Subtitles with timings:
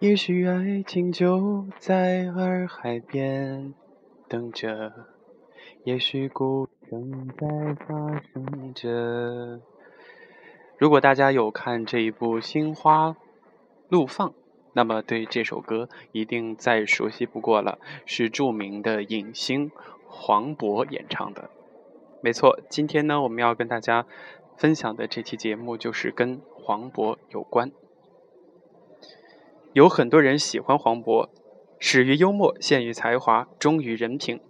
[0.00, 3.74] 也许爱情就在洱海边
[4.28, 4.92] 等着，
[5.82, 9.60] 也许故正在发生着。
[10.78, 13.16] 如果大家有看这一部《心花
[13.88, 14.28] 怒放》，
[14.72, 19.72] 那么对这首歌一定再熟悉不过了，是著名的影星
[20.06, 21.50] 黄渤演唱的。
[22.22, 24.06] 没错，今天呢，我们要跟大家
[24.56, 27.72] 分享的这期节目就是跟黄渤有关。
[29.78, 31.28] 有很多人喜欢黄渤，
[31.78, 34.40] 始于幽默，陷于才华，忠于人品。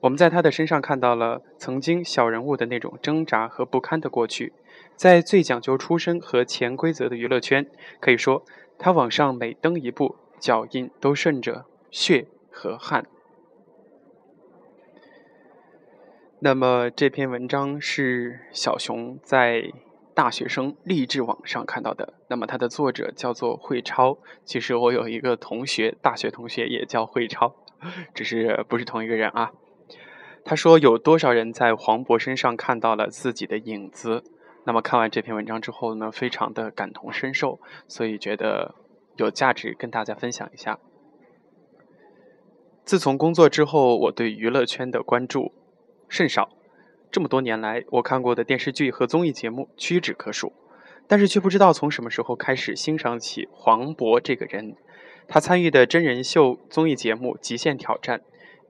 [0.00, 4.52] 我们在他的身上看到了曾经小人物的那种挣扎和不堪的过去。
[4.96, 8.42] 在最讲究出身和潜规则的娱乐圈，可以说
[8.76, 13.06] 他往上每登一步，脚印都顺着血和汗。
[16.40, 19.70] 那么这篇文章是小熊在
[20.14, 22.14] 大学生励志网上看到的。
[22.28, 24.18] 那么它的作者叫做惠超。
[24.44, 27.54] 其实我有一个同学，大学同学也叫惠超，
[28.14, 29.52] 只是不是同一个人啊。
[30.44, 34.22] 他说有多少人在黄渤身上看到了自己的影子？
[34.64, 38.74] 那么看完这篇文章之后呢，非常的感同身受，所以觉得
[39.16, 40.78] 有价值跟大家分享一下。
[42.84, 45.52] 自从工作之后，我对娱乐圈的关注。
[46.08, 46.50] 甚少，
[47.12, 50.54] 这么多年来，我看过的电视剧和综艺节目屈指可数，
[51.06, 54.74] 但是却不知道从什么时候开始欣赏起黄渤这个人。
[55.28, 58.18] 他参与的真人秀综艺节目《极限挑战》，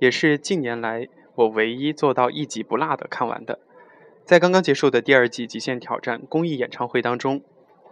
[0.01, 3.61] 也是近年来我唯一做到一集不落的看完的。
[4.25, 7.43] 在刚刚结束的第二季《极限挑战》公益演唱会当中。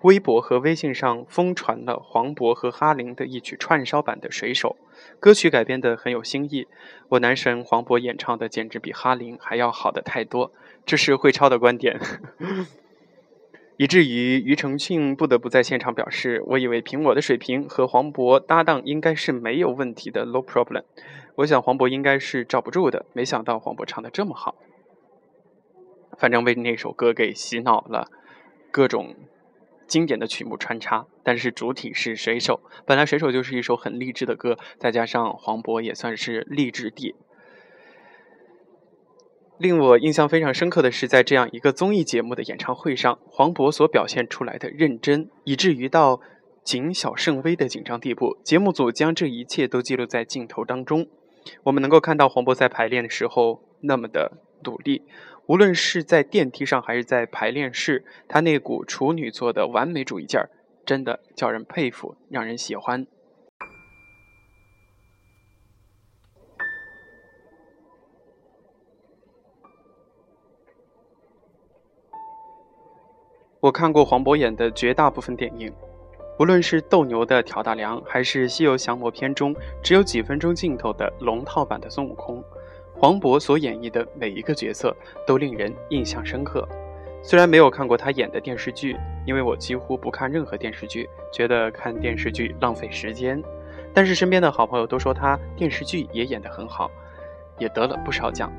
[0.03, 4.77] 微博和微信上疯传了黄渤和哈林的一曲串烧版的《水手》，
[5.20, 6.67] 歌曲改编的很有新意。
[7.11, 10.53] 我男神黄渤演唱的简直比哈林还要好的太多，
[10.87, 12.01] 这是会超的观点。
[13.77, 20.85] 以至于庾澄庆不得不在现场表示：“我以为凭我的水平和黄渤搭档应该是没有问题的，no problem。
[21.37, 24.55] 我想黄渤应该是罩不住的，没想到黄渤唱的这么好。
[26.19, 28.11] 反正被那首歌给洗脑了，
[28.70, 29.14] 各种。”
[29.90, 32.61] 经典的曲目穿插，但是主体是水手。
[32.86, 37.17] 本来水手就是一首很励志的歌，再加上黄渤也算是励志帝。
[39.58, 46.20] 令我印象非常深刻的是，在这样一个综艺节目的演唱会上，黄渤所表现出来的认真，以至于到
[46.64, 48.39] 谨小慎微的紧张地步。
[48.45, 51.08] 节目组将这一切都记录在镜头当中，
[51.64, 55.02] 我们能够看到黄渤在排练的时候那么的努力。
[55.50, 60.48] 无论是在电梯上还是在排练室，他那股处女座的完美主义劲儿，
[60.86, 63.05] 真的叫人佩服，让人喜欢。
[73.58, 75.72] 我看过黄渤演的绝大部分电影，
[76.38, 82.40] 无论是斗牛的挑大梁，还是《西游降魔篇》中只有几分钟镜头的龙套版的孙悟空。
[83.00, 84.94] 黄渤所演绎的每一个角色
[85.27, 86.68] 都令人印象深刻。
[87.22, 88.94] 虽然没有看过他演的电视剧，
[89.27, 93.42] 因为我几乎不看任何电视剧，觉得看电视剧浪费时间。
[93.94, 96.90] 但是身边的好朋友都说他电视剧也演得很好，
[97.58, 98.52] 也得了不少奖。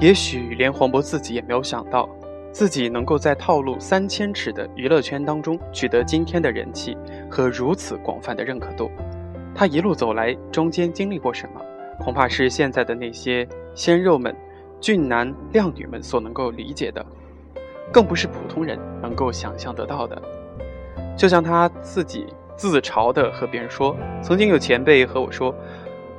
[0.00, 2.08] 也许连黄渤自己也没有想到。
[2.56, 6.96] 自己能够在套路三千尺的娱乐圈当中取得今天的人气
[7.30, 8.90] 和如此广泛的认可度，
[9.54, 11.60] 他一路走来中间经历过什么，
[12.00, 14.34] 恐怕是现在的那些鲜肉们、
[14.80, 17.04] 俊男靓女们所能够理解的，
[17.92, 20.22] 更不是普通人能够想象得到的。
[21.14, 22.24] 就像他自己
[22.56, 23.94] 自嘲的和别人说
[24.24, 25.54] ：“曾经有前辈和我说。”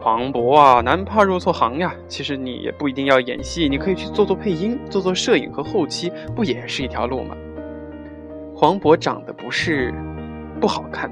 [0.08, 1.94] 黄渤啊，男怕入错行呀。
[2.08, 7.36] 其实你也不一定要演戏，你可以去做做配音，做做摄影和后期，不也是一条路吗？
[8.56, 9.94] 黄渤长得不是
[10.62, 11.12] 不好看，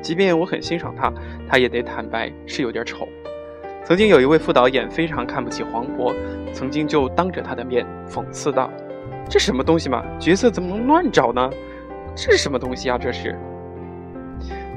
[0.00, 1.12] 即便我很欣赏他，
[1.48, 3.08] 他也得坦白是有点丑。
[3.82, 6.14] 曾经有一位副导演非常看不起黄渤，
[6.52, 8.70] 曾经就当着他的面讽刺道
[9.28, 11.50] ：“这什么东西嘛，角色怎么能乱找呢？
[12.14, 12.96] 这是什么东西啊？
[12.96, 13.36] 这是。”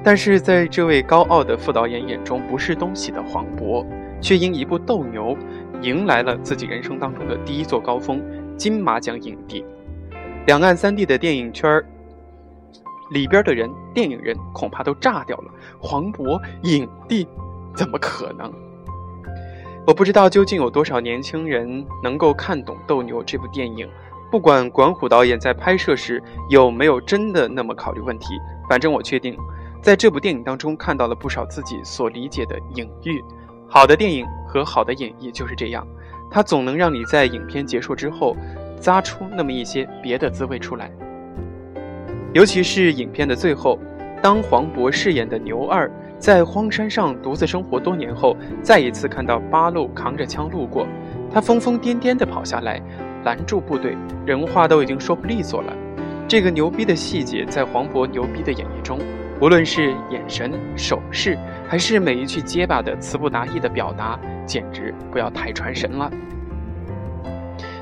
[0.04, 3.86] 但是在这位高傲的副导演眼中，不是东西的黄渤，
[4.20, 5.36] 却因一部《斗牛》，
[5.82, 8.22] 迎来了自己人生当中的第一座高峰——
[8.58, 9.64] 金马奖影帝。
[10.46, 11.82] 两岸三地的电影圈
[13.14, 15.46] 里边的人，电影人恐怕都炸掉了。
[15.80, 17.26] 黄渤影帝，
[17.74, 18.52] 怎么可能？
[19.88, 23.88] 我不知道究竟有多少年轻人能够看懂《斗牛》这部电影。
[24.30, 28.34] 不管管虎导演在拍摄时有没有真的那么考虑问题，
[28.68, 29.38] 反正我确定。
[29.84, 33.22] 在这部电影当中看到了不少自己所理解的隐喻，
[33.68, 35.86] 好的电影和好的演绎就是这样，
[36.32, 38.34] 它总能让你在影片结束之后，
[38.80, 40.90] 咂出那么一些别的滋味出来。
[42.34, 43.78] 尤其是影片的最后，
[44.22, 50.88] 当黄渤饰演的牛二在荒山上独自生活多年后，再一次看到八路扛着枪路过，
[51.30, 52.82] 他疯疯癫癫地跑下来，
[53.26, 55.76] 拦住部队，人话都已经说不利索了。
[56.26, 58.98] 这个牛逼的细节，在黄渤牛逼的演绎中，
[59.44, 61.38] 无论是眼神、手势，
[61.68, 66.10] 还是每一句结巴的词不达意的表达，简直不要太传神了。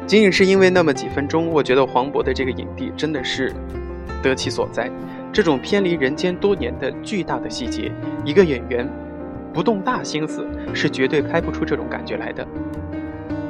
[0.07, 3.53] 仅仅是因为那么几分钟，我觉得黄渤的这个影帝真的是
[4.23, 4.89] 得其所在。
[5.31, 7.91] 这种偏离人间多年的巨大的细节，
[8.25, 8.89] 一个演员
[9.53, 10.43] 不动大心思
[10.73, 12.43] 是绝对拍不出这种感觉来的。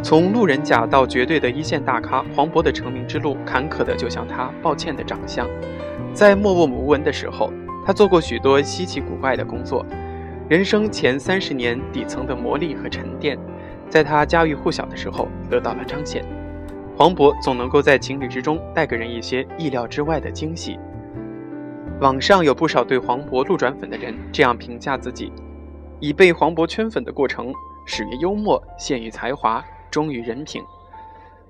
[0.03, 5.47] 从路人甲到绝对的一线大咖，黄渤的成名之路坎坷的就像他抱歉的长相。
[6.13, 7.53] 在默默无闻的时候，
[7.85, 9.85] 他做过许多稀奇古怪的工作，
[10.47, 13.37] 人生前三十年底层的磨砺和沉淀，
[13.89, 16.23] 在他家喻户晓的时候得到了彰显。
[16.95, 20.77] 黄渤总能够在情理之中带给人一些意料之外的惊喜。
[21.99, 25.31] 网上有不少对黄渤路转粉的人这样评价自己：
[25.99, 27.51] 已被黄渤圈粉的过程
[27.85, 30.61] 始于幽默，陷于才华，忠于人品。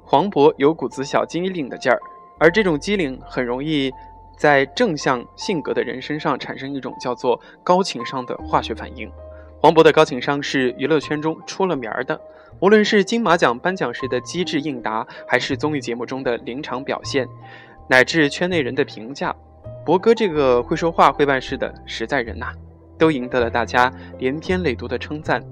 [0.04, 2.00] 黄渤有股子小机灵的劲儿，
[2.38, 3.92] 而这种机灵很容易
[4.38, 9.12] 在正向性格的人身上产生一种叫做高情商的化学反应。
[9.60, 12.19] 黄渤的高情商是娱乐圈中出了名儿的。
[12.60, 17.28] 无论是金马奖颁奖时的机智应答，还是综艺节目中的临场表现，
[17.88, 19.36] 乃至圈内人的评价，
[19.86, 22.51] 博哥这个会说话、会办事的实在人呐，
[22.98, 25.44] 都赢得了大家连篇累牍的称赞。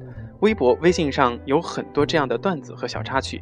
[0.41, 3.41] 微博、微信上有很多这样的段子和小插曲，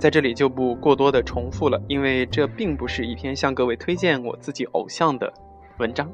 [0.00, 5.32] 在这里就不过多的重复了，因为这并不是一篇向各位推荐我自己偶像的
[5.78, 6.10] 文章。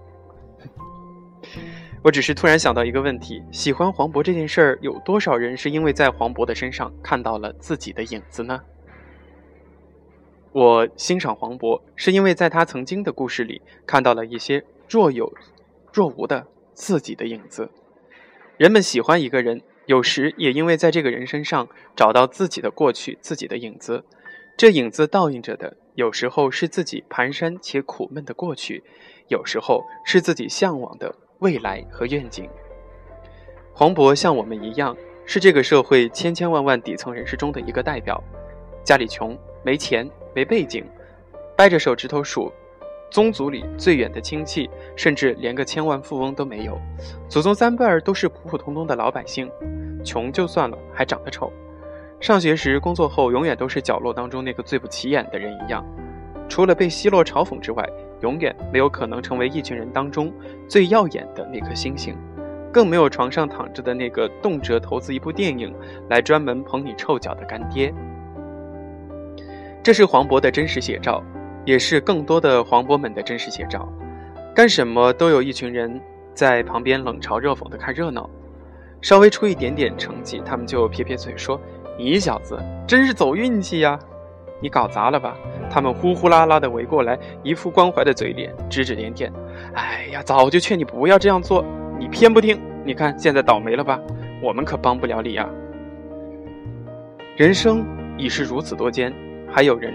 [2.02, 8.60] 我只是突然想到一个问题：喜欢黄渤这件事儿，有多少人是因为在黄渤的身上看到了自己的影子呢？
[10.52, 15.32] 我欣赏黄渤，是因为在他曾经的故事里看到了一些若有
[15.92, 17.70] 若无的自己的影子。
[18.56, 24.04] 人们喜欢一个人，有时也因为在这个人身上找到自己的过去、自己的影子。
[24.56, 28.82] 这影子倒映着的，有时候是自己蹒跚且苦闷的过去，
[29.28, 31.14] 有时候是自己向往的。
[31.40, 32.48] 未来和愿景。
[33.74, 34.96] 黄渤像我们一样，
[35.26, 38.18] 是这个社会千千万万底层人士中的一个代表。
[38.82, 40.82] 家里穷，没钱，没背景，
[41.54, 42.50] 掰着手指头数，
[43.10, 46.78] 宗族里最远的亲戚，甚至连个千万富翁都没有。
[47.28, 49.50] 祖宗三辈儿都是普普通通的老百姓，
[50.04, 51.52] 穷就算了，还长得丑。
[52.20, 55.84] 上学时、工作后，永远都是角落当中那个最不起眼的人一样。
[56.48, 57.84] 除了被奚落嘲讽之外，
[58.22, 60.32] 永远没有可能成为一群人当中
[60.68, 62.16] 最耀眼的那颗星星，
[62.72, 65.74] 更没有床上躺着的那个动辄投资一部电影
[66.08, 67.92] 来专门捧你臭脚的干爹。
[69.82, 71.22] 这是黄渤的真实写照，
[71.66, 73.86] 也是更多的黄渤们的真实写照。
[74.54, 76.00] 干什么都有一群人
[76.32, 78.30] 在旁边冷嘲热讽的看热闹，
[79.02, 81.60] 稍微出一点点成绩，他们就撇撇嘴说
[81.98, 83.98] ：“你小子真是走运气呀。”
[84.58, 85.36] 你搞砸了吧？
[85.68, 89.30] 他们呼呼啦啦的围过来，一副关怀的嘴脸，指指点点。
[89.74, 91.62] 哎呀，早就劝你不要这样做，
[91.98, 92.58] 你偏不听。
[92.82, 94.00] 你看现在倒霉了吧？
[94.42, 95.46] 我们可帮不了你呀。
[97.36, 97.84] 人生
[98.16, 99.12] 已是如此多艰，
[99.52, 99.92] 还有人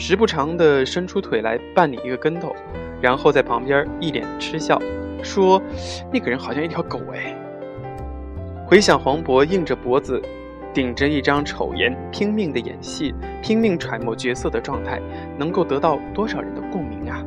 [0.00, 2.56] 时不常的伸出腿来绊你一个跟头，
[3.02, 4.80] 然后在旁边一脸嗤笑，
[5.22, 5.62] 说
[6.10, 7.36] 那个人好像一条狗哎。
[8.66, 10.20] 回想黄渤硬着脖子。
[10.72, 15.02] 顶着一张丑颜，拼命的演戏，拼命揣摩角色的状态，
[15.36, 17.20] 能够得到多少人的共鸣啊！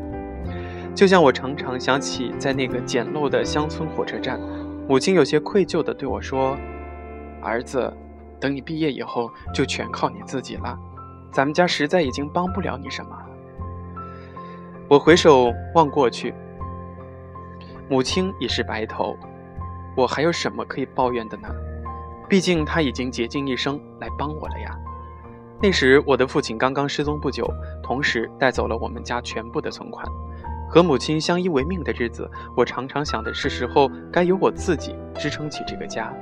[0.96, 4.40] 就像我常常想起，在那个简陋的乡村火车站，
[4.88, 6.58] 母亲有些愧疚地对我说
[7.44, 7.92] ：“儿子，
[8.40, 10.80] 等你毕业以后，就全靠你自己了。
[11.34, 13.18] 咱们家实在已经帮不了你什么。”
[14.88, 16.34] 我回首望过去，
[17.90, 19.18] 母亲已是白头，
[19.96, 21.50] 我还有什么可以抱怨的呢？
[22.30, 24.78] 毕竟他已经竭尽一生来帮我了呀。
[25.62, 27.50] 那时我的父亲刚刚失踪不久，
[27.82, 30.06] 同时带走了我们家全部的存款。
[30.70, 36.14] 和母亲相依为命的日子，我常常想的是时候该由我自己支撑起这个家。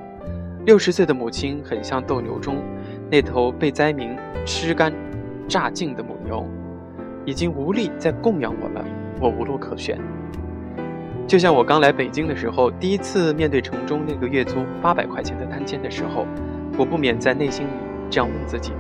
[0.66, 2.62] 六十岁的母亲很像斗牛中
[3.12, 4.16] 那头被灾民
[4.46, 4.94] 吃干
[5.46, 6.48] 榨尽的母牛，
[7.26, 8.86] 已经无力再供养我了，
[9.20, 10.00] 我无路可选。
[11.28, 16.26] 就像我刚来北京的时候，第一次面对城中那个月租八百块钱的单间的时候，
[16.78, 17.72] 我不免在内心里
[18.10, 18.72] 这样问自己：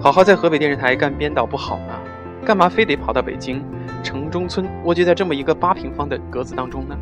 [0.00, 2.00] 好好在河北电视台干编导不好吗？
[2.46, 3.62] 干嘛非得跑到北京
[4.02, 6.96] 城中村蜗居在这么一个八平方的格子当中呢？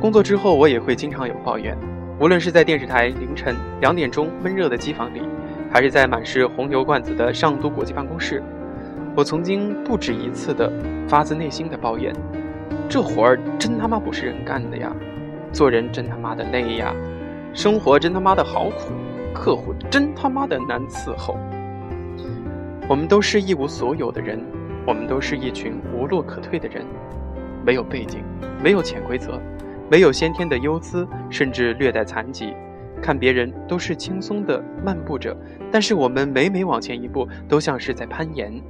[0.00, 1.76] 工作之后，我也会经常有抱怨，
[2.20, 5.22] 无论是在电视台凌晨两点钟闷热的机房里，
[5.72, 8.42] 还是在满是红油罐子的上都国际办公室。
[9.16, 10.70] 我曾经不止一次的
[11.08, 12.14] 发自内心的抱怨：
[12.90, 14.94] 这活儿真他妈不是人干的呀，
[15.50, 16.94] 做人真他妈的累呀，
[17.54, 18.92] 生活真他妈的好苦，
[19.32, 21.38] 客户真他妈的难伺候。
[22.86, 24.38] 我们都是一无所有的人，
[24.86, 26.84] 我们都是一群无路可退的人，
[27.64, 28.22] 没有背景，
[28.62, 29.40] 没有潜规则，
[29.90, 32.54] 没有先天的优姿，甚至略带残疾。
[33.02, 35.36] 看别人都是轻松的漫步着，
[35.72, 38.62] 但是我们每每往前一步，都像是在攀岩。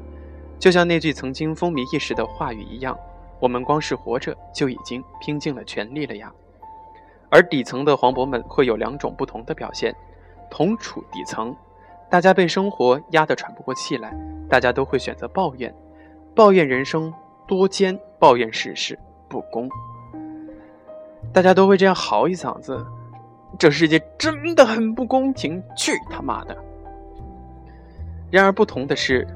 [0.58, 2.96] 就像那句曾经风靡一时的话语一样，
[3.38, 6.32] 我们光是活着就已经拼尽了全力了呀。
[7.28, 9.94] 而底层的黄渤们会有两种不同的表现：
[10.50, 11.54] 同处底层，
[12.08, 14.16] 大家被生活压得喘不过气来，
[14.48, 15.74] 大家都会选择抱怨，
[16.34, 17.12] 抱怨人生
[17.46, 18.98] 多艰，抱怨世事
[19.28, 19.68] 不公，
[21.32, 22.84] 大家都会这样嚎一嗓子。
[23.58, 26.56] 这世界真的很不公平，去他妈的！
[28.30, 29.26] 然而不同的是，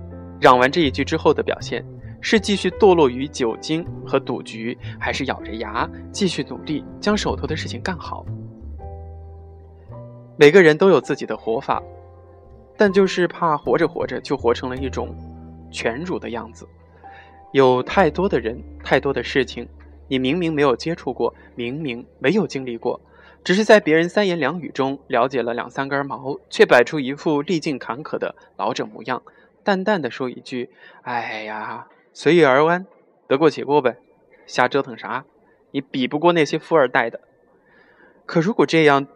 [0.41, 1.85] 嚷完这一句之后的表现，
[2.21, 8.25] 是继续堕落于酒精和赌局，还是咬着牙继续努力将手头的事情干好？
[10.37, 11.83] 每个人都有自己的活法，
[12.77, 15.15] 但就是怕活着活着就活成了一种
[15.71, 16.67] 全儒的样子。
[17.53, 19.69] 有太多的人，太多的事情，
[20.15, 23.01] 你明明没有接触过，明明没有经历过。
[23.43, 29.21] 只是在别人三言两语中了解了两三根毛，却摆出一副历尽坎坷的老者模样，
[29.65, 30.71] 淡淡的说一句
[31.03, 32.87] ：“哎呀，随遇而安，
[33.27, 33.97] 得过且过呗，
[34.47, 35.25] 瞎折腾啥？
[35.73, 37.19] 你比不过那些富二代的。”
[38.25, 39.09] 可如果这样，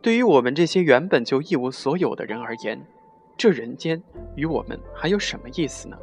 [0.00, 2.82] 对于我们这些原本就一无所有的人而言，
[3.36, 4.02] 这人间
[4.36, 5.98] 与我们还有什么意思呢？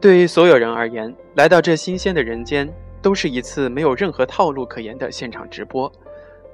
[0.00, 2.72] 对于所有人而言，来到这新鲜的人间。
[3.02, 5.92] 都是一次没有任何套路可言的现场直播，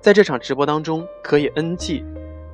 [0.02, 2.04] 在这场直播当中可以 NG，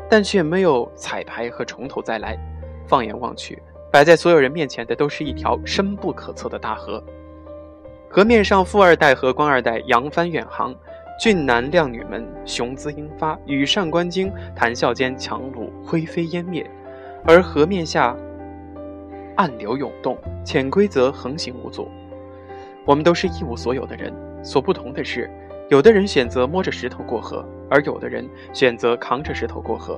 [0.08, 2.38] 但却没有彩排和从头再来。
[2.86, 7.02] 放眼望去，摆在所有人面前的都是一条深不可测的大河，
[8.08, 10.72] 河面上富二代和官二代扬帆远航，
[11.18, 16.64] 俊男靓女们雄姿英发，羽扇纶巾，谈笑间强弩灰飞烟灭，
[17.24, 18.16] 而河面下
[19.38, 21.88] 暗流涌动，潜规则横行无阻。
[22.84, 25.30] 我们都是一无所有的人，所不同的是，
[25.70, 29.96] 有的人选择摸着石头过河，而有的人选择扛着石头过河。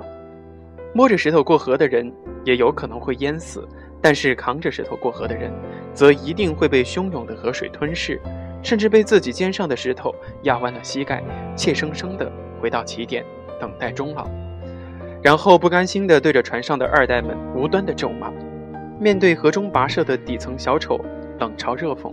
[0.93, 2.13] 摸着石头过河的人
[2.45, 3.67] 也有可能会淹死，
[4.03, 5.51] 但是扛着石头过河的人，
[5.95, 8.21] 则一定会被汹涌的河水吞噬，
[8.63, 11.25] 甚至被自己肩上的石头压弯了膝盖，
[11.57, 12.31] 怯生生地
[12.61, 13.25] 回到起点，
[13.59, 14.29] 等待终老，
[15.23, 18.31] 然后不甘心地对着船上的二代们无端的咒骂，
[19.01, 21.01] 面对河中跋涉的底层小丑，
[21.39, 22.13] 冷嘲热讽。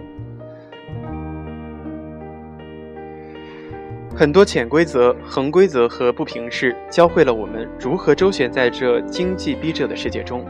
[4.15, 10.45] 很多潜规则、横规则和不平事，教会了我们如何周旋在这经济逼仄的世界中，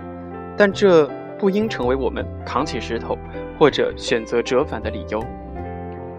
[0.56, 3.18] 但这不应成为我们扛起石头
[3.58, 5.20] 或者选择折返的理由。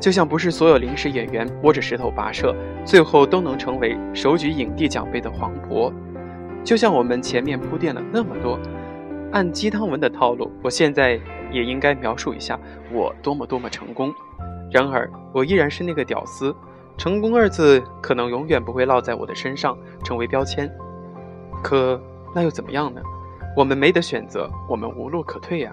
[0.00, 2.52] 就像不是所有临时演员摸着石头跋涉，
[2.84, 5.92] 最后都能成为手举影帝奖杯的黄渤。
[6.64, 8.58] 就像我们前面铺垫了那么多，
[9.30, 11.20] 按鸡汤文的套路，我现在
[11.52, 12.58] 也应该描述一下
[12.90, 14.12] 我多么多么成功。
[14.70, 16.54] 然而，我依然是那个屌丝。
[16.96, 20.70] 成功二字可能永远不会落在我的身上，成为标签。
[21.62, 22.00] 可
[22.34, 23.00] 那又怎么样呢？
[23.56, 25.72] 我们没得选择，我们无路可退呀。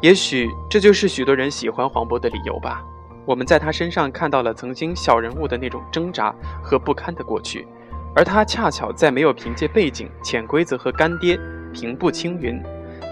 [0.00, 2.84] 也许这就是许多人喜欢黄渤的理由吧。
[3.24, 7.66] 我们在他身上看到了曾经小人物的那种挣扎和不堪的过去，
[8.14, 11.38] 而他恰巧在没有凭借背景、潜规则和干爹
[11.72, 12.62] 平步青云，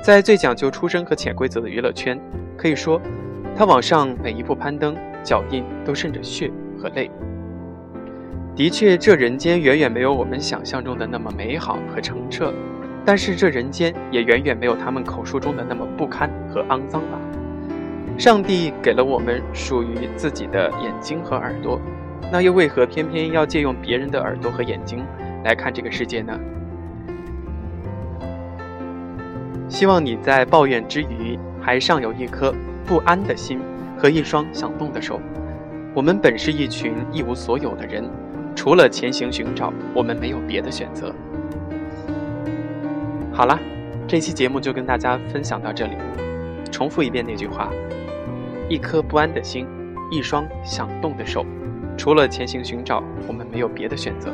[0.02, 2.20] 在最讲究出身和潜规则的娱乐圈，
[2.56, 3.00] 可以说，
[3.56, 6.50] 他往上每一步攀登，脚印都渗着血。
[6.82, 7.10] 和泪，
[8.56, 12.54] 的确，这人间远远没有我们想象中的那么美好和澄澈，
[13.04, 17.18] 但是这人间也远远没有他们口述中的那么不堪和肮脏吧。
[18.16, 21.78] 上帝给了我们属于自己的眼睛和耳朵，
[22.32, 25.04] 那又为何偏偏要借用别人的耳朵和眼睛
[25.44, 26.32] 来看这个世界呢？
[29.70, 32.52] 希望你在抱怨之余，还尚有一颗
[32.84, 33.60] 不安的心
[33.96, 35.20] 和一双想动的手。
[35.94, 38.04] 我们本是一群一无所有的人，
[38.56, 41.14] 除了前行寻找，我们没有别的选择。
[43.32, 43.56] 好了，
[44.08, 45.92] 这期节目就跟大家分享到这里。
[46.72, 47.70] 重复一遍那句话：
[48.68, 49.68] 一颗不安的心，
[50.10, 51.46] 一双想动的手，
[51.96, 54.32] 除了前行寻找，我们没有别的选择。